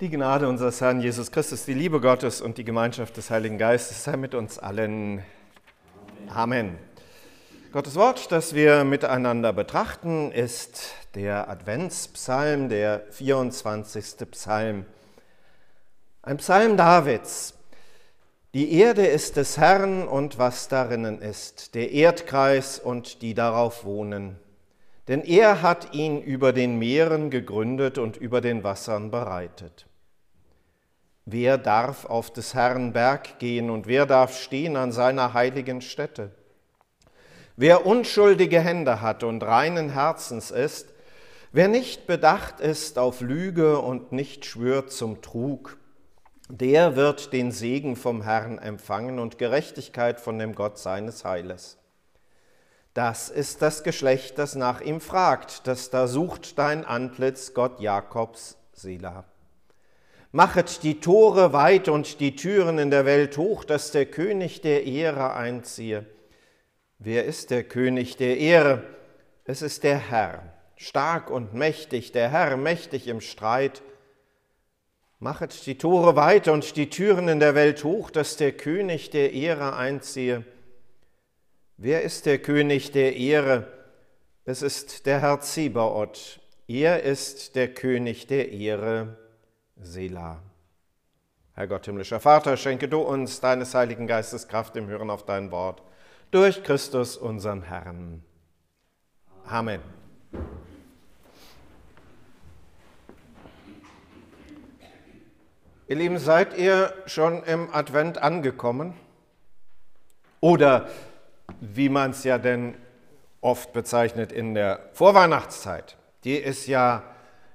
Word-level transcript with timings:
Die 0.00 0.08
Gnade 0.08 0.48
unseres 0.48 0.80
Herrn 0.80 1.02
Jesus 1.02 1.30
Christus, 1.30 1.66
die 1.66 1.74
Liebe 1.74 2.00
Gottes 2.00 2.40
und 2.40 2.56
die 2.56 2.64
Gemeinschaft 2.64 3.18
des 3.18 3.28
Heiligen 3.28 3.58
Geistes 3.58 4.02
sei 4.02 4.16
mit 4.16 4.34
uns 4.34 4.58
allen. 4.58 5.22
Amen. 6.26 6.78
Gottes 7.70 7.96
Wort, 7.96 8.32
das 8.32 8.54
wir 8.54 8.84
miteinander 8.84 9.52
betrachten, 9.52 10.32
ist 10.32 10.94
der 11.14 11.50
Adventspsalm, 11.50 12.70
der 12.70 13.02
24. 13.10 14.26
Psalm. 14.30 14.86
Ein 16.22 16.38
Psalm 16.38 16.78
Davids. 16.78 17.52
Die 18.54 18.72
Erde 18.72 19.04
ist 19.04 19.36
des 19.36 19.58
Herrn 19.58 20.08
und 20.08 20.38
was 20.38 20.68
darinnen 20.68 21.20
ist, 21.20 21.74
der 21.74 21.90
Erdkreis 21.90 22.78
und 22.78 23.20
die 23.20 23.34
darauf 23.34 23.84
wohnen. 23.84 24.38
Denn 25.08 25.20
er 25.20 25.60
hat 25.60 25.92
ihn 25.92 26.22
über 26.22 26.54
den 26.54 26.78
Meeren 26.78 27.28
gegründet 27.28 27.98
und 27.98 28.16
über 28.16 28.40
den 28.40 28.64
Wassern 28.64 29.10
bereitet. 29.10 29.84
Wer 31.32 31.58
darf 31.58 32.06
auf 32.06 32.32
des 32.32 32.54
Herrn 32.54 32.92
Berg 32.92 33.38
gehen 33.38 33.70
und 33.70 33.86
wer 33.86 34.04
darf 34.04 34.36
stehen 34.36 34.76
an 34.76 34.90
seiner 34.90 35.32
heiligen 35.32 35.80
Stätte? 35.80 36.32
Wer 37.54 37.86
unschuldige 37.86 38.58
Hände 38.58 39.00
hat 39.00 39.22
und 39.22 39.44
reinen 39.44 39.90
Herzens 39.90 40.50
ist, 40.50 40.88
wer 41.52 41.68
nicht 41.68 42.08
bedacht 42.08 42.58
ist 42.58 42.98
auf 42.98 43.20
Lüge 43.20 43.78
und 43.78 44.10
nicht 44.10 44.44
schwört 44.44 44.90
zum 44.90 45.22
Trug, 45.22 45.76
der 46.48 46.96
wird 46.96 47.32
den 47.32 47.52
Segen 47.52 47.94
vom 47.94 48.22
Herrn 48.22 48.58
empfangen 48.58 49.20
und 49.20 49.38
Gerechtigkeit 49.38 50.20
von 50.20 50.36
dem 50.36 50.56
Gott 50.56 50.78
seines 50.78 51.24
Heiles. 51.24 51.78
Das 52.92 53.28
ist 53.28 53.62
das 53.62 53.84
Geschlecht, 53.84 54.36
das 54.36 54.56
nach 54.56 54.80
ihm 54.80 55.00
fragt, 55.00 55.68
das 55.68 55.90
da 55.90 56.08
sucht 56.08 56.58
dein 56.58 56.84
Antlitz, 56.84 57.54
Gott 57.54 57.78
Jakobs, 57.78 58.56
Selah. 58.72 59.26
Machet 60.32 60.84
die 60.84 61.00
Tore 61.00 61.52
weit 61.52 61.88
und 61.88 62.20
die 62.20 62.36
Türen 62.36 62.78
in 62.78 62.92
der 62.92 63.04
Welt 63.04 63.36
hoch, 63.36 63.64
dass 63.64 63.90
der 63.90 64.06
König 64.06 64.60
der 64.60 64.84
Ehre 64.84 65.34
einziehe. 65.34 66.06
Wer 67.00 67.24
ist 67.24 67.50
der 67.50 67.64
König 67.64 68.16
der 68.16 68.38
Ehre? 68.38 68.84
Es 69.44 69.60
ist 69.60 69.82
der 69.82 69.98
Herr, 69.98 70.52
stark 70.76 71.30
und 71.30 71.52
mächtig, 71.52 72.12
der 72.12 72.30
Herr 72.30 72.56
mächtig 72.56 73.08
im 73.08 73.20
Streit. 73.20 73.82
Machet 75.18 75.66
die 75.66 75.78
Tore 75.78 76.14
weit 76.14 76.46
und 76.46 76.76
die 76.76 76.90
Türen 76.90 77.26
in 77.26 77.40
der 77.40 77.56
Welt 77.56 77.82
hoch, 77.82 78.12
dass 78.12 78.36
der 78.36 78.52
König 78.52 79.10
der 79.10 79.32
Ehre 79.32 79.74
einziehe. 79.74 80.44
Wer 81.76 82.02
ist 82.02 82.26
der 82.26 82.38
König 82.38 82.92
der 82.92 83.16
Ehre? 83.16 83.66
Es 84.44 84.62
ist 84.62 85.06
der 85.06 85.22
Herr 85.22 85.40
Zebaoth. 85.40 86.38
Er 86.68 87.02
ist 87.02 87.56
der 87.56 87.74
König 87.74 88.28
der 88.28 88.52
Ehre. 88.52 89.16
Selah. 89.82 90.42
Herr 91.54 91.66
Gott, 91.66 91.84
himmlischer 91.84 92.20
Vater, 92.20 92.56
schenke 92.56 92.88
du 92.88 93.00
uns 93.00 93.40
deines 93.40 93.74
Heiligen 93.74 94.06
Geistes 94.06 94.48
Kraft 94.48 94.76
im 94.76 94.86
Hören 94.86 95.10
auf 95.10 95.24
dein 95.24 95.50
Wort. 95.50 95.82
Durch 96.30 96.62
Christus, 96.62 97.16
unseren 97.16 97.62
Herrn. 97.62 98.22
Amen. 99.46 99.80
Ihr 105.88 105.96
Lieben, 105.96 106.18
seid 106.18 106.56
ihr 106.56 106.94
schon 107.06 107.42
im 107.42 107.68
Advent 107.74 108.18
angekommen? 108.18 108.94
Oder 110.40 110.88
wie 111.60 111.88
man 111.88 112.12
es 112.12 112.22
ja 112.22 112.38
denn 112.38 112.76
oft 113.40 113.72
bezeichnet 113.72 114.32
in 114.32 114.54
der 114.54 114.90
Vorweihnachtszeit. 114.92 115.96
Die 116.24 116.36
ist 116.36 116.66
ja 116.66 117.02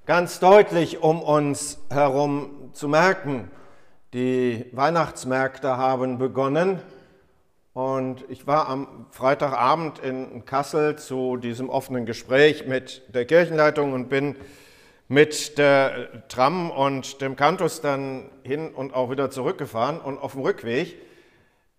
ganz 0.06 0.40
deutlich 0.40 1.02
um 1.02 1.22
uns 1.22 1.80
herum 1.90 2.70
zu 2.74 2.88
merken. 2.88 3.50
Die 4.14 4.66
Weihnachtsmärkte 4.72 5.78
haben 5.78 6.20
begonnen. 6.20 6.80
Und 7.74 8.24
ich 8.30 8.48
war 8.48 8.70
am 8.70 9.08
Freitagabend 9.10 10.00
in 10.00 10.46
Kassel 10.46 10.98
zu 10.98 11.38
diesem 11.38 11.70
offenen 11.70 12.06
Gespräch 12.06 12.68
mit 12.68 13.02
der 13.14 13.26
Kirchenleitung 13.26 13.94
und 13.94 14.08
bin 14.08 14.36
mit 15.08 15.58
der 15.58 16.28
Tram 16.30 16.72
und 16.72 17.20
dem 17.22 17.36
Kantus 17.36 17.82
dann 17.82 18.30
hin 18.44 18.74
und 18.74 18.94
auch 18.94 19.10
wieder 19.10 19.30
zurückgefahren 19.30 20.00
und 20.00 20.20
auf 20.20 20.34
dem 20.34 20.42
Rückweg, 20.42 20.98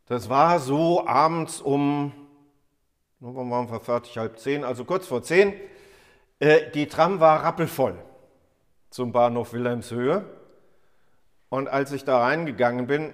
das 0.06 0.28
war 0.28 0.60
so 0.60 1.06
abends 1.06 1.60
um, 1.60 2.12
wann 3.20 3.50
waren 3.50 3.70
wir 3.70 3.81
fertig, 3.81 4.19
halb 4.19 4.38
zehn, 4.38 4.65
also 4.65 4.84
kurz 4.84 5.06
vor 5.06 5.22
zehn, 5.22 5.54
äh, 6.38 6.70
die 6.72 6.86
Tram 6.86 7.19
war 7.19 7.42
rappelvoll 7.42 7.97
zum 8.96 9.12
Bahnhof 9.12 9.52
Wilhelmshöhe. 9.52 10.24
Und 11.50 11.68
als 11.68 11.92
ich 11.92 12.06
da 12.06 12.18
reingegangen 12.18 12.86
bin, 12.86 13.12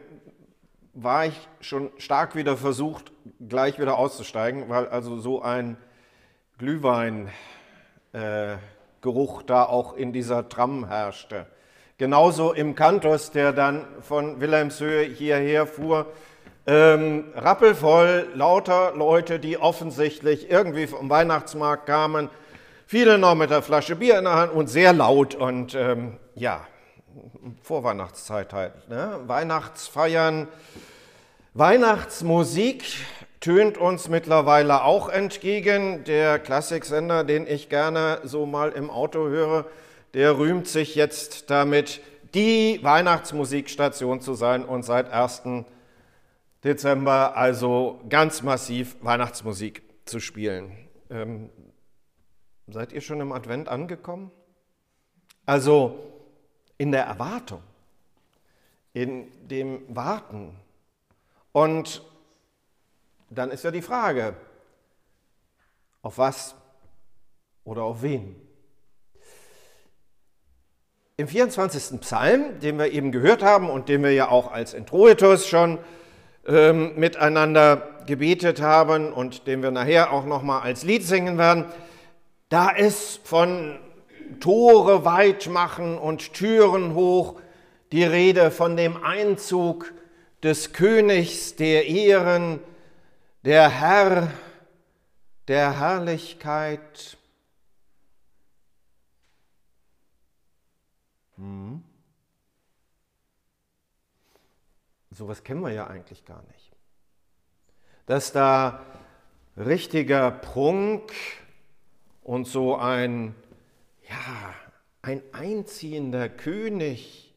war 0.94 1.26
ich 1.26 1.48
schon 1.60 1.91
stark 1.98 2.37
wieder 2.37 2.56
versucht, 2.56 3.10
gleich 3.48 3.81
wieder 3.81 3.98
auszusteigen, 3.98 4.69
weil 4.69 4.87
also 4.87 5.19
so 5.19 5.42
ein 5.42 5.76
Glühweingeruch 6.59 7.32
äh, 8.12 9.44
da 9.44 9.65
auch 9.65 9.94
in 9.94 10.12
dieser 10.12 10.48
Tram 10.48 10.87
herrschte. 10.87 11.47
Genauso 11.98 12.53
im 12.53 12.76
Kantus, 12.76 13.32
der 13.32 13.53
dann 13.53 13.84
von 14.03 14.41
Wilhelmshöhe 14.41 15.03
hierher 15.03 15.66
fuhr, 15.66 16.06
ähm, 16.65 17.32
rappelvoll, 17.34 18.28
lauter 18.37 18.92
Leute, 18.94 19.41
die 19.41 19.59
offensichtlich 19.59 20.48
irgendwie 20.48 20.87
vom 20.87 21.10
Weihnachtsmarkt 21.10 21.87
kamen, 21.87 22.31
Viele 22.92 23.16
noch 23.16 23.34
mit 23.34 23.48
der 23.48 23.62
Flasche 23.62 23.97
Bier 23.97 24.19
in 24.19 24.25
der 24.25 24.34
Hand 24.34 24.53
und 24.53 24.66
sehr 24.66 24.92
laut 24.92 25.34
und 25.34 25.75
ähm, 25.75 26.19
ja, 26.34 26.66
Vorweihnachtszeit 27.62 28.53
halt. 28.53 28.86
Ne? 28.91 29.19
Weihnachtsfeiern, 29.25 30.47
Weihnachtsmusik 31.54 32.84
tönt 33.41 33.78
uns 33.78 34.10
mittlerweile 34.10 34.84
auch 34.84 35.08
entgegen. 35.08 36.04
Der 36.04 36.38
Klassiksender, 36.38 37.25
den 37.25 37.47
ich 37.47 37.70
gerne 37.70 38.19
so 38.25 38.44
mal 38.44 38.72
im 38.72 38.91
Auto 38.91 39.20
höre, 39.20 39.64
der 40.12 40.36
rühmt 40.36 40.69
sich 40.69 40.94
jetzt 40.94 41.48
damit, 41.48 42.03
die 42.34 42.78
Weihnachtsmusikstation 42.82 44.20
zu 44.20 44.34
sein 44.34 44.66
und 44.66 44.82
seit 44.82 45.10
1. 45.10 45.44
Dezember 46.62 47.38
also 47.38 48.03
ganz 48.10 48.42
massiv 48.42 48.97
Weihnachtsmusik 49.00 49.80
zu 50.04 50.20
spielen. 50.20 50.72
Ähm, 51.09 51.48
Seid 52.69 52.93
ihr 52.93 53.00
schon 53.00 53.21
im 53.21 53.33
Advent 53.33 53.69
angekommen? 53.69 54.31
Also 55.47 55.99
in 56.78 56.93
der 56.93 57.05
Erwartung, 57.05 57.62
in 58.93 59.27
dem 59.49 59.83
Warten. 59.95 60.56
Und 61.53 62.03
dann 63.31 63.51
ist 63.51 63.65
ja 63.65 63.71
die 63.71 63.83
Frage, 63.83 64.34
auf 66.03 66.19
was 66.19 66.55
oder 67.65 67.83
auf 67.84 68.03
wen? 68.03 68.37
Im 71.17 71.28
24. 71.28 72.01
Psalm, 72.01 72.59
den 72.61 72.78
wir 72.78 72.91
eben 72.91 73.12
gehört 73.12 73.43
haben 73.43 73.71
und 73.71 73.89
den 73.89 74.03
wir 74.03 74.12
ja 74.12 74.28
auch 74.28 74.51
als 74.51 74.75
Introitus 74.75 75.47
schon 75.47 75.78
ähm, 76.47 76.99
miteinander 76.99 77.89
gebetet 78.06 78.61
haben 78.61 79.12
und 79.12 79.47
den 79.47 79.62
wir 79.62 79.71
nachher 79.71 80.12
auch 80.12 80.25
nochmal 80.25 80.62
als 80.62 80.83
Lied 80.83 81.05
singen 81.05 81.39
werden, 81.39 81.67
da 82.53 82.69
ist 82.69 83.27
von 83.27 83.79
Tore 84.39 85.07
weit 85.07 85.47
machen 85.47 85.97
und 85.97 86.35
Türen 86.35 86.93
hoch 86.95 87.41
die 87.93 88.05
Rede 88.05 88.51
von 88.51 88.77
dem 88.77 89.03
Einzug 89.03 89.91
des 90.43 90.75
Königs 90.75 91.57
der 91.57 91.87
Ehren, 91.87 92.61
der 93.43 93.71
Herr 93.71 94.31
der 95.49 95.81
Herrlichkeit. 95.81 97.17
Hm. 101.37 101.83
Sowas 105.10 105.43
kennen 105.43 105.63
wir 105.63 105.72
ja 105.72 105.87
eigentlich 105.87 106.27
gar 106.27 106.43
nicht. 106.43 106.77
Dass 108.05 108.31
da 108.31 108.84
richtiger 109.57 110.31
Prunk, 110.31 111.13
und 112.22 112.47
so 112.47 112.77
ein, 112.77 113.34
ja, 114.09 114.54
ein 115.03 115.22
einziehender 115.33 116.28
König 116.28 117.34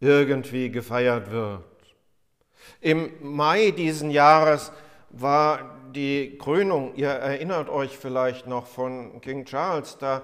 irgendwie 0.00 0.70
gefeiert 0.70 1.30
wird. 1.30 1.64
Im 2.80 3.12
Mai 3.20 3.70
diesen 3.70 4.10
Jahres 4.10 4.72
war 5.10 5.78
die 5.92 6.36
Krönung, 6.38 6.94
ihr 6.96 7.08
erinnert 7.10 7.68
euch 7.68 7.96
vielleicht 7.96 8.46
noch 8.46 8.66
von 8.66 9.20
King 9.20 9.44
Charles, 9.44 9.98
da, 9.98 10.22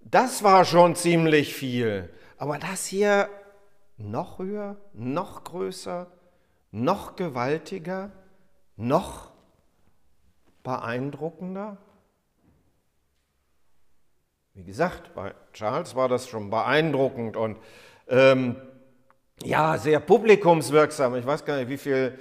das 0.00 0.42
war 0.42 0.64
schon 0.64 0.96
ziemlich 0.96 1.54
viel. 1.54 2.10
Aber 2.38 2.58
das 2.58 2.86
hier 2.86 3.28
noch 3.96 4.38
höher, 4.38 4.76
noch 4.92 5.44
größer, 5.44 6.06
noch 6.70 7.16
gewaltiger, 7.16 8.10
noch 8.76 9.30
beeindruckender. 10.62 11.76
Wie 14.54 14.62
gesagt, 14.62 15.14
bei 15.14 15.34
Charles 15.52 15.96
war 15.96 16.08
das 16.08 16.28
schon 16.28 16.48
beeindruckend 16.48 17.36
und 17.36 17.58
ähm, 18.08 18.56
ja, 19.42 19.78
sehr 19.78 19.98
publikumswirksam. 19.98 21.16
Ich 21.16 21.26
weiß 21.26 21.44
gar 21.44 21.56
nicht, 21.56 21.68
wie 21.68 21.76
viele 21.76 22.16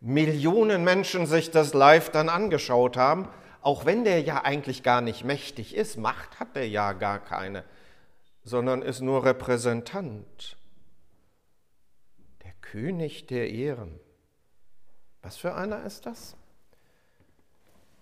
Millionen 0.00 0.82
Menschen 0.82 1.26
sich 1.26 1.52
das 1.52 1.74
live 1.74 2.10
dann 2.10 2.28
angeschaut 2.28 2.96
haben. 2.96 3.28
Auch 3.60 3.84
wenn 3.84 4.02
der 4.02 4.20
ja 4.20 4.44
eigentlich 4.44 4.82
gar 4.82 5.00
nicht 5.00 5.24
mächtig 5.24 5.76
ist, 5.76 5.96
Macht 5.96 6.40
hat 6.40 6.56
der 6.56 6.68
ja 6.68 6.92
gar 6.92 7.20
keine, 7.20 7.64
sondern 8.42 8.82
ist 8.82 9.00
nur 9.00 9.24
Repräsentant. 9.24 10.56
Der 12.44 12.52
König 12.62 13.28
der 13.28 13.48
Ehren. 13.48 14.00
Was 15.22 15.36
für 15.36 15.54
einer 15.54 15.84
ist 15.84 16.06
das? 16.06 16.36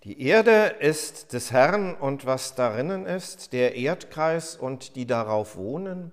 Die 0.05 0.21
Erde 0.21 0.75
ist 0.81 1.33
des 1.33 1.51
Herrn 1.51 1.95
und 1.95 2.27
was 2.27 2.53
darinnen 2.53 3.07
ist, 3.07 3.53
der 3.53 3.75
Erdkreis 3.75 4.55
und 4.55 4.95
die 4.95 5.07
darauf 5.07 5.57
wohnen, 5.57 6.11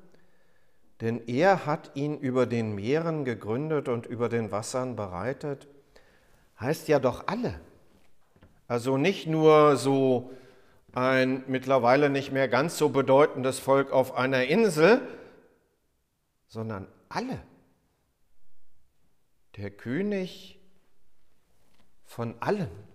denn 1.03 1.21
er 1.29 1.67
hat 1.67 1.91
ihn 1.94 2.17
über 2.17 2.47
den 2.47 2.75
Meeren 2.75 3.27
gegründet 3.27 3.89
und 3.89 4.06
über 4.06 4.31
den 4.31 4.50
Wassern 4.50 4.97
bereitet. 4.97 5.69
Heißt 6.59 6.89
ja 6.89 7.00
doch 7.00 7.27
alle. 7.27 7.61
Also 8.67 8.97
nicht 8.97 9.27
nur 9.27 9.77
so 9.77 10.33
ein 10.95 11.45
mittlerweile 11.47 12.09
nicht 12.09 12.33
mehr 12.33 12.49
ganz 12.49 12.79
so 12.79 12.88
bedeutendes 12.88 13.59
Volk 13.59 13.93
auf 13.93 14.15
einer 14.15 14.45
Insel, 14.45 15.06
sondern 16.49 16.88
alle. 17.11 17.43
Der 19.59 19.71
König 19.71 20.59
von 22.06 22.37
allen. 22.41 22.92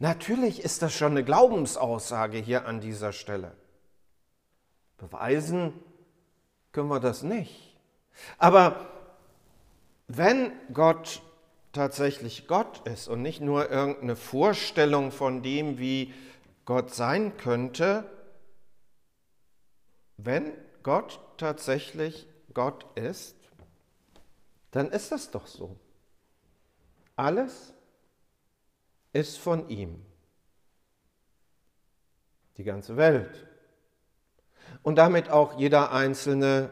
Natürlich 0.00 0.62
ist 0.62 0.80
das 0.80 0.94
schon 0.94 1.12
eine 1.12 1.24
Glaubensaussage 1.24 2.38
hier 2.38 2.66
an 2.66 2.80
dieser 2.80 3.12
Stelle. 3.12 3.52
Beweisen 4.96 5.74
können 6.72 6.88
wir 6.88 7.00
das 7.00 7.22
nicht. 7.22 7.76
Aber 8.38 8.88
wenn 10.08 10.52
Gott 10.72 11.20
tatsächlich 11.72 12.48
Gott 12.48 12.86
ist 12.88 13.08
und 13.08 13.20
nicht 13.20 13.42
nur 13.42 13.70
irgendeine 13.70 14.16
Vorstellung 14.16 15.12
von 15.12 15.42
dem, 15.42 15.78
wie 15.78 16.14
Gott 16.64 16.94
sein 16.94 17.36
könnte, 17.36 18.10
wenn 20.16 20.50
Gott 20.82 21.20
tatsächlich 21.36 22.26
Gott 22.54 22.86
ist, 22.96 23.36
dann 24.70 24.90
ist 24.90 25.12
das 25.12 25.30
doch 25.30 25.46
so. 25.46 25.76
Alles 27.16 27.74
ist 29.12 29.38
von 29.38 29.68
ihm. 29.68 30.04
Die 32.56 32.64
ganze 32.64 32.96
Welt. 32.96 33.46
Und 34.82 34.96
damit 34.96 35.28
auch 35.30 35.58
jeder 35.58 35.92
einzelne 35.92 36.70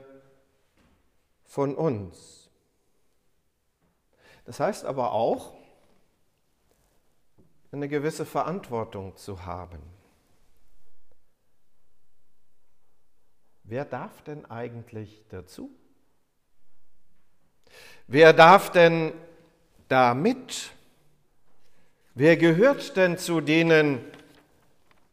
von 1.45 1.75
uns. 1.75 2.51
Das 4.45 4.61
heißt 4.61 4.85
aber 4.85 5.13
auch, 5.13 5.55
eine 7.71 7.89
gewisse 7.89 8.25
Verantwortung 8.25 9.17
zu 9.17 9.45
haben. 9.45 9.83
Wer 13.65 13.85
darf 13.85 14.23
denn 14.23 14.47
eigentlich 14.47 15.23
dazu? 15.29 15.71
Wer 18.07 18.33
darf 18.33 18.71
denn 18.71 19.13
damit 19.89 20.73
Wer 22.21 22.37
gehört 22.37 22.97
denn 22.97 23.17
zu 23.17 23.41
denen, 23.41 24.05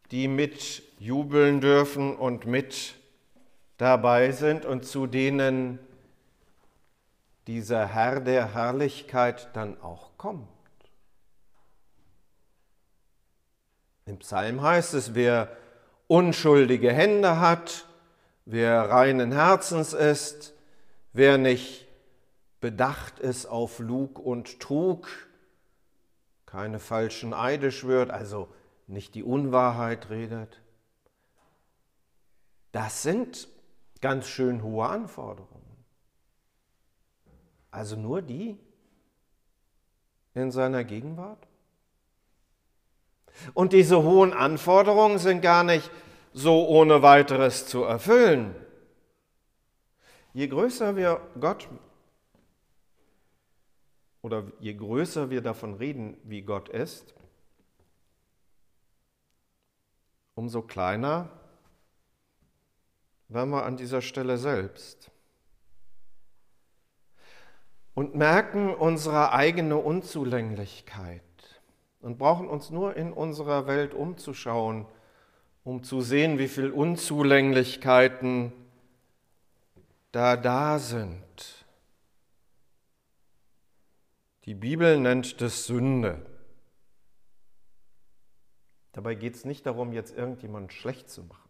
die 0.09 0.27
mit 0.27 0.81
jubeln 0.97 1.61
dürfen 1.61 2.15
und 2.15 2.47
mit 2.47 2.95
dabei 3.77 4.31
sind 4.31 4.65
und 4.65 4.87
zu 4.87 5.05
denen 5.05 5.77
dieser 7.45 7.85
Herr 7.85 8.21
der 8.21 8.55
Herrlichkeit 8.55 9.49
dann 9.53 9.79
auch 9.81 10.17
kommt? 10.17 10.47
Im 14.07 14.17
Psalm 14.17 14.63
heißt 14.63 14.95
es, 14.95 15.13
wer 15.13 15.55
unschuldige 16.07 16.91
Hände 16.91 17.39
hat, 17.39 17.85
wer 18.45 18.89
reinen 18.89 19.31
Herzens 19.31 19.93
ist, 19.93 20.55
wer 21.13 21.37
nicht 21.37 21.85
bedacht 22.61 23.19
ist 23.19 23.45
auf 23.45 23.77
Lug 23.77 24.17
und 24.17 24.59
Trug, 24.59 25.24
keine 26.55 26.79
falschen 26.79 27.33
Eide 27.33 27.69
schwört, 27.69 28.11
also 28.11 28.47
nicht 28.87 29.13
die 29.13 29.23
Unwahrheit 29.23 30.09
redet. 30.09 30.61
Das 32.71 33.03
sind 33.03 33.49
ganz 33.99 34.25
schön 34.27 34.63
hohe 34.63 34.87
Anforderungen. 34.87 35.83
Also 37.71 37.97
nur 37.97 38.21
die 38.21 38.57
in 40.33 40.49
seiner 40.49 40.85
Gegenwart? 40.85 41.45
Und 43.53 43.73
diese 43.73 44.01
hohen 44.03 44.31
Anforderungen 44.31 45.19
sind 45.19 45.41
gar 45.41 45.65
nicht 45.65 45.91
so 46.31 46.69
ohne 46.69 47.01
weiteres 47.01 47.67
zu 47.67 47.83
erfüllen. 47.83 48.55
Je 50.31 50.47
größer 50.47 50.95
wir 50.95 51.19
Gott 51.37 51.67
oder 54.25 54.45
je 54.59 54.73
größer 54.73 55.29
wir 55.29 55.41
davon 55.41 55.75
reden, 55.75 56.17
wie 56.23 56.41
Gott 56.41 56.67
ist, 56.67 57.13
umso 60.33 60.63
kleiner 60.63 61.29
werden 63.27 63.51
wir 63.51 63.65
an 63.65 63.77
dieser 63.77 64.01
Stelle 64.01 64.39
selbst 64.39 65.11
und 67.93 68.15
merken 68.15 68.73
unsere 68.73 69.31
eigene 69.31 69.77
Unzulänglichkeit 69.77 71.21
und 72.01 72.17
brauchen 72.17 72.47
uns 72.47 72.71
nur 72.71 72.95
in 72.95 73.13
unserer 73.13 73.67
Welt 73.67 73.93
umzuschauen, 73.93 74.87
um 75.63 75.83
zu 75.83 76.01
sehen, 76.01 76.39
wie 76.39 76.47
viele 76.47 76.73
Unzulänglichkeiten 76.73 78.53
da 80.11 80.35
da 80.35 80.79
sind. 80.79 81.64
Die 84.45 84.53
Bibel 84.53 84.99
nennt 84.99 85.41
das 85.41 85.65
Sünde. 85.65 86.23
Dabei 88.91 89.15
geht 89.15 89.35
es 89.35 89.43
nicht 89.43 89.65
darum, 89.65 89.91
jetzt 89.91 90.15
irgendjemanden 90.15 90.69
schlecht 90.69 91.09
zu 91.09 91.23
machen. 91.23 91.49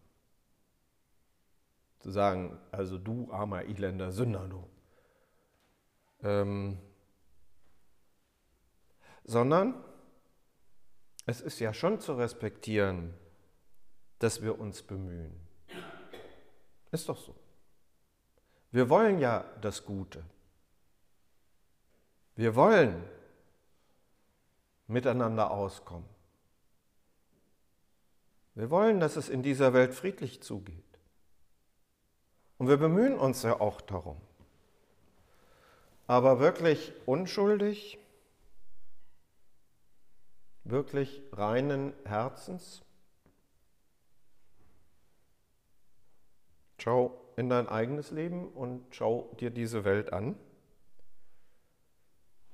Zu 2.00 2.10
sagen, 2.10 2.58
also 2.72 2.98
du 2.98 3.30
armer, 3.30 3.64
elender 3.64 4.12
Sünder, 4.12 4.48
du. 4.48 4.68
Ähm, 6.22 6.78
sondern 9.24 9.74
es 11.26 11.40
ist 11.40 11.60
ja 11.60 11.74
schon 11.74 12.00
zu 12.00 12.14
respektieren, 12.14 13.12
dass 14.18 14.40
wir 14.40 14.58
uns 14.58 14.82
bemühen. 14.82 15.38
Ist 16.92 17.08
doch 17.08 17.18
so. 17.18 17.34
Wir 18.70 18.88
wollen 18.88 19.18
ja 19.18 19.44
das 19.60 19.84
Gute. 19.84 20.24
Wir 22.36 22.54
wollen 22.54 23.02
miteinander 24.86 25.50
auskommen. 25.50 26.08
Wir 28.54 28.70
wollen, 28.70 29.00
dass 29.00 29.16
es 29.16 29.28
in 29.28 29.42
dieser 29.42 29.72
Welt 29.72 29.94
friedlich 29.94 30.42
zugeht. 30.42 30.84
Und 32.58 32.68
wir 32.68 32.76
bemühen 32.76 33.18
uns 33.18 33.42
ja 33.42 33.60
auch 33.60 33.80
darum. 33.80 34.20
Aber 36.06 36.38
wirklich 36.38 36.92
unschuldig, 37.04 37.98
wirklich 40.64 41.22
reinen 41.32 41.92
Herzens, 42.04 42.82
schau 46.78 47.18
in 47.36 47.48
dein 47.48 47.68
eigenes 47.68 48.10
Leben 48.10 48.48
und 48.48 48.86
schau 48.94 49.34
dir 49.40 49.50
diese 49.50 49.84
Welt 49.84 50.12
an. 50.12 50.36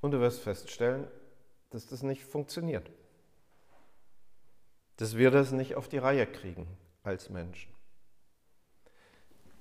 Und 0.03 0.11
du 0.11 0.19
wirst 0.19 0.41
feststellen, 0.41 1.07
dass 1.69 1.87
das 1.87 2.03
nicht 2.03 2.25
funktioniert. 2.25 2.91
Dass 4.97 5.15
wir 5.15 5.31
das 5.31 5.53
nicht 5.53 5.75
auf 5.75 5.87
die 5.87 5.97
Reihe 5.97 6.27
kriegen 6.27 6.67
als 7.03 7.29
Menschen. 7.29 7.71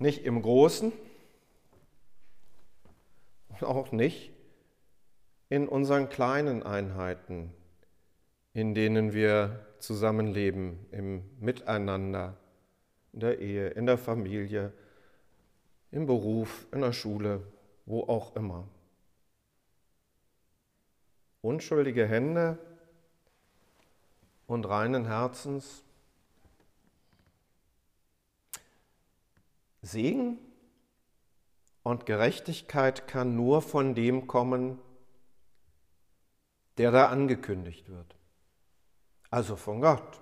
Nicht 0.00 0.24
im 0.24 0.42
Großen, 0.42 0.92
auch 3.60 3.92
nicht 3.92 4.32
in 5.48 5.68
unseren 5.68 6.08
kleinen 6.08 6.64
Einheiten, 6.64 7.52
in 8.52 8.74
denen 8.74 9.12
wir 9.12 9.64
zusammenleben, 9.78 10.86
im 10.90 11.22
Miteinander, 11.38 12.36
in 13.12 13.20
der 13.20 13.38
Ehe, 13.38 13.68
in 13.68 13.86
der 13.86 13.96
Familie, 13.96 14.72
im 15.92 16.06
Beruf, 16.06 16.66
in 16.72 16.80
der 16.80 16.92
Schule, 16.92 17.46
wo 17.86 18.00
auch 18.08 18.34
immer 18.34 18.66
unschuldige 21.42 22.06
Hände 22.06 22.58
und 24.46 24.64
reinen 24.64 25.04
Herzens. 25.06 25.84
Segen 29.82 30.38
Und 31.82 32.06
Gerechtigkeit 32.06 33.08
kann 33.08 33.34
nur 33.34 33.60
von 33.60 33.96
dem 33.96 34.28
kommen, 34.28 34.78
der 36.78 36.92
da 36.92 37.08
angekündigt 37.08 37.88
wird. 37.88 38.14
Also 39.30 39.56
von 39.56 39.80
Gott. 39.80 40.20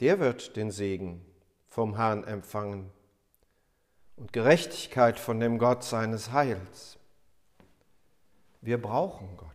Der 0.00 0.20
wird 0.20 0.56
den 0.56 0.70
Segen 0.70 1.24
vom 1.68 1.96
Herrn 1.96 2.24
empfangen 2.24 2.90
und 4.16 4.32
Gerechtigkeit 4.32 5.20
von 5.20 5.38
dem 5.38 5.58
Gott 5.58 5.84
seines 5.84 6.32
Heils. 6.32 6.98
Wir 8.64 8.80
brauchen 8.80 9.36
Gott. 9.36 9.50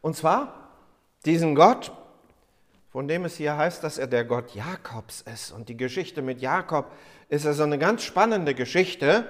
Und 0.00 0.16
zwar 0.16 0.70
diesen 1.26 1.54
Gott, 1.54 1.92
von 2.88 3.06
dem 3.06 3.26
es 3.26 3.36
hier 3.36 3.58
heißt, 3.58 3.84
dass 3.84 3.98
er 3.98 4.06
der 4.06 4.24
Gott 4.24 4.54
Jakobs 4.54 5.20
ist. 5.20 5.52
Und 5.52 5.68
die 5.68 5.76
Geschichte 5.76 6.22
mit 6.22 6.40
Jakob 6.40 6.90
ist 7.28 7.46
also 7.46 7.64
eine 7.64 7.78
ganz 7.78 8.04
spannende 8.04 8.54
Geschichte, 8.54 9.26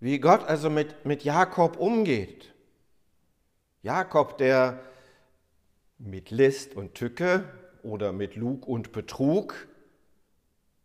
wie 0.00 0.18
Gott 0.18 0.44
also 0.48 0.68
mit, 0.68 1.04
mit 1.04 1.22
Jakob 1.22 1.76
umgeht. 1.76 2.52
Jakob, 3.82 4.36
der 4.38 4.80
mit 5.98 6.32
List 6.32 6.74
und 6.74 6.96
Tücke 6.96 7.44
oder 7.84 8.12
mit 8.12 8.34
Lug 8.34 8.66
und 8.66 8.90
Betrug 8.90 9.54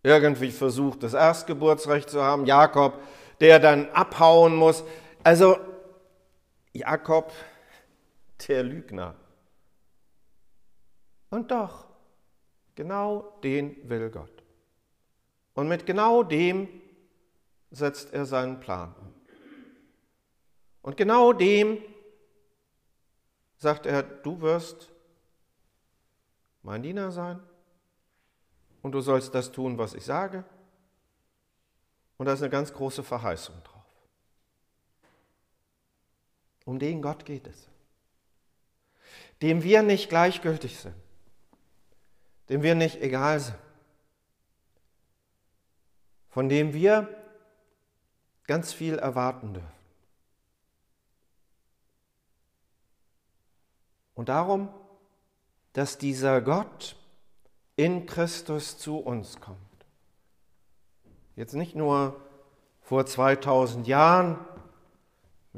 irgendwie 0.03 0.51
versucht, 0.51 1.01
das 1.01 1.15
Erstgeburtsrecht 1.15 2.12
zu 2.12 2.22
haben. 2.22 2.46
Jakob, 2.46 3.01
der 3.41 3.58
dann 3.58 3.89
abhauen 3.89 4.55
muss. 4.55 4.84
Also 5.24 5.58
Jakob, 6.73 7.31
der 8.47 8.63
Lügner. 8.63 9.15
Und 11.29 11.51
doch, 11.51 11.88
genau 12.75 13.39
den 13.43 13.89
will 13.89 14.09
Gott. 14.09 14.43
Und 15.53 15.67
mit 15.67 15.85
genau 15.85 16.23
dem 16.23 16.69
setzt 17.71 18.13
er 18.13 18.25
seinen 18.25 18.59
Plan 18.59 18.95
um. 18.99 19.13
Und 20.81 20.97
genau 20.97 21.33
dem 21.33 21.77
sagt 23.57 23.85
er, 23.85 24.01
du 24.01 24.41
wirst 24.41 24.89
mein 26.63 26.81
Diener 26.81 27.11
sein 27.11 27.39
und 28.81 28.93
du 28.93 29.01
sollst 29.01 29.35
das 29.35 29.51
tun, 29.51 29.77
was 29.77 29.93
ich 29.93 30.05
sage. 30.05 30.43
Und 32.17 32.25
da 32.25 32.33
ist 32.33 32.41
eine 32.41 32.49
ganz 32.49 32.73
große 32.73 33.03
Verheißung 33.03 33.55
drauf. 33.63 33.68
Um 36.69 36.77
den 36.77 37.01
Gott 37.01 37.25
geht 37.25 37.47
es, 37.47 37.67
dem 39.41 39.63
wir 39.63 39.81
nicht 39.81 40.09
gleichgültig 40.09 40.77
sind 40.77 40.95
dem 42.49 42.63
wir 42.63 42.75
nicht 42.75 43.01
egal 43.01 43.39
sind, 43.39 43.57
von 46.29 46.49
dem 46.49 46.73
wir 46.73 47.07
ganz 48.47 48.73
viel 48.73 48.97
erwarten 48.97 49.53
dürfen. 49.53 49.79
Und 54.15 54.29
darum, 54.29 54.69
dass 55.73 55.97
dieser 55.97 56.41
Gott 56.41 56.97
in 57.75 58.05
Christus 58.05 58.77
zu 58.77 58.97
uns 58.97 59.39
kommt. 59.39 59.57
Jetzt 61.35 61.53
nicht 61.53 61.75
nur 61.75 62.19
vor 62.81 63.05
2000 63.05 63.88
Jahren 63.88 64.39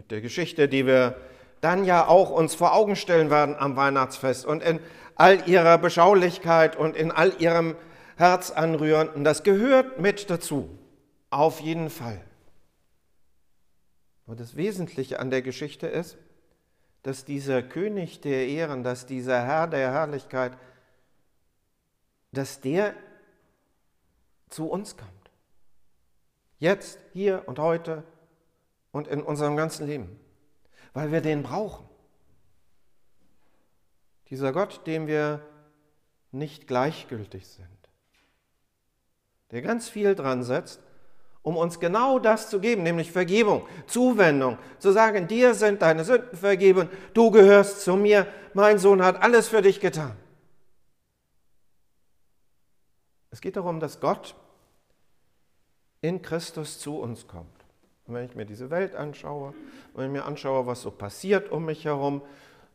mit 0.02 0.10
der 0.10 0.22
Geschichte, 0.22 0.68
die 0.68 0.88
wir 0.88 1.16
dann 1.62 1.86
ja 1.86 2.08
auch 2.08 2.32
uns 2.32 2.56
vor 2.56 2.74
Augen 2.74 2.96
stellen 2.96 3.30
werden 3.30 3.56
am 3.56 3.76
Weihnachtsfest 3.76 4.48
und 4.48 4.64
in 4.64 4.80
all 5.14 5.48
ihrer 5.48 5.78
Beschaulichkeit 5.78 6.76
und 6.76 6.96
in 6.96 7.12
all 7.12 7.40
ihrem 7.40 7.76
Herzanrührenden. 8.18 9.24
Das 9.24 9.44
gehört 9.44 10.00
mit 10.00 10.32
dazu, 10.32 10.76
auf 11.30 11.60
jeden 11.60 11.92
Fall. 11.92 12.20
Und 14.26 14.40
das 14.40 14.56
Wesentliche 14.56 15.20
an 15.20 15.30
der 15.30 15.44
Geschichte 15.44 15.86
ist, 15.86 16.18
dass 17.04 17.24
dieser 17.24 17.62
König 17.62 18.22
der 18.22 18.48
Ehren, 18.48 18.84
dass 18.84 19.06
dieser 19.06 19.46
Herr 19.46 19.68
der 19.68 19.92
Herrlichkeit, 19.92 20.54
dass 22.32 22.60
der 22.60 22.96
zu 24.50 24.66
uns 24.66 24.98
kommt. 24.98 25.12
Jetzt, 26.58 26.98
hier 27.14 27.44
und 27.46 27.60
heute 27.60 28.04
und 28.92 29.08
in 29.08 29.22
unserem 29.22 29.56
ganzen 29.56 29.88
Leben, 29.88 30.20
weil 30.94 31.12
wir 31.12 31.22
den 31.22 31.44
brauchen. 31.44 31.88
Dieser 34.30 34.54
Gott, 34.54 34.86
dem 34.88 35.08
wir 35.08 35.42
nicht 36.32 36.68
gleichgültig 36.68 37.48
sind, 37.48 37.68
der 39.52 39.62
ganz 39.62 39.90
viel 39.90 40.16
dran 40.16 40.44
setzt, 40.44 40.82
um 41.44 41.58
uns 41.58 41.80
genau 41.80 42.20
das 42.20 42.50
zu 42.50 42.60
geben, 42.60 42.84
nämlich 42.84 43.12
Vergebung, 43.12 43.68
Zuwendung, 43.88 44.58
zu 44.78 44.92
sagen, 44.92 45.28
dir 45.28 45.54
sind 45.56 45.82
deine 45.82 46.06
Sünden 46.06 46.38
vergeben, 46.38 46.90
du 47.14 47.32
gehörst 47.32 47.82
zu 47.82 47.96
mir, 47.96 48.28
mein 48.54 48.78
Sohn 48.78 49.04
hat 49.04 49.22
alles 49.22 49.48
für 49.48 49.62
dich 49.62 49.80
getan. 49.80 50.16
Es 53.32 53.42
geht 53.42 53.56
darum, 53.56 53.80
dass 53.80 54.00
Gott 54.00 54.36
in 56.02 56.22
Christus 56.22 56.80
zu 56.80 57.00
uns 57.00 57.28
kommt. 57.28 57.61
Und 58.12 58.18
wenn 58.18 58.26
ich 58.26 58.36
mir 58.36 58.46
diese 58.46 58.70
Welt 58.70 58.94
anschaue, 58.94 59.54
wenn 59.96 60.08
ich 60.08 60.12
mir 60.12 60.26
anschaue, 60.26 60.68
was 60.68 60.82
so 60.82 60.92
passiert 60.92 61.50
um 61.50 61.64
mich 61.64 61.86
herum, 61.86 62.22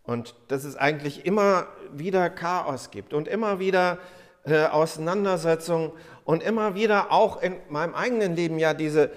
und 0.05 0.35
dass 0.49 0.65
es 0.65 0.77
eigentlich 0.77 1.27
immer 1.27 1.67
wieder 1.93 2.31
Chaos 2.31 2.91
gibt 2.91 3.13
und 3.13 3.29
immer 3.29 3.59
wieder 3.59 3.99
äh, 4.45 4.65
Auseinandersetzungen 4.65 5.93
und 6.25 6.43
immer 6.43 6.75
wieder 6.75 7.13
auch 7.13 7.43
in 7.43 7.55
meinem 7.69 7.95
eigenen 7.95 8.35
Leben 8.35 8.59
ja 8.59 8.73
diese 8.73 9.11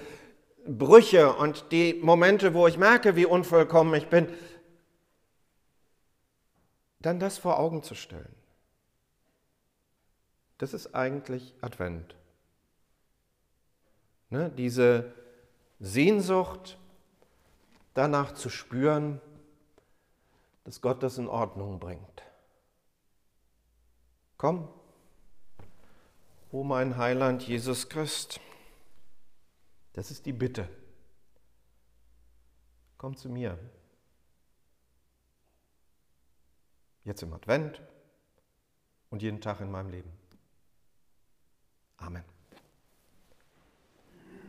Brüche 0.68 1.32
und 1.32 1.72
die 1.72 1.94
Momente, 2.04 2.54
wo 2.54 2.68
ich 2.68 2.78
merke, 2.78 3.16
wie 3.16 3.26
unvollkommen 3.26 3.94
ich 3.94 4.08
bin, 4.08 4.28
dann 7.00 7.22
das 7.22 7.38
vor 7.38 7.58
Augen 7.60 7.82
zu 7.82 7.96
stellen. 7.96 8.36
Das 10.58 10.74
ist 10.74 10.94
eigentlich 10.94 11.56
Advent. 11.62 12.14
Ne? 14.30 14.52
Diese 14.58 15.14
Sehnsucht 15.80 16.78
danach 17.94 18.34
zu 18.34 18.50
spüren, 18.50 19.22
dass 20.64 20.82
Gott 20.82 21.02
das 21.04 21.18
in 21.18 21.28
Ordnung 21.28 21.80
bringt. 21.80 22.24
Komm, 24.38 24.70
o 26.52 26.64
mein 26.64 26.98
Heiland 26.98 27.48
Jesus 27.48 27.90
Christ, 27.90 28.40
das 29.94 30.12
ist 30.12 30.26
die 30.26 30.34
Bitte. 30.34 30.70
Komm 32.98 33.16
zu 33.16 33.30
mir. 33.30 33.58
Jetzt 37.04 37.24
im 37.24 37.34
Advent 37.34 37.82
und 39.10 39.22
jeden 39.22 39.42
Tag 39.42 39.62
in 39.62 39.72
meinem 39.72 39.90
Leben. 39.90 40.12
Amen. 41.98 42.39